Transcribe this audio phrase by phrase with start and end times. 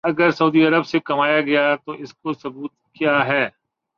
[0.03, 3.49] اگر Saudi Arab سے کمایا گیا تو اس کا ثبوت کیا ہے؟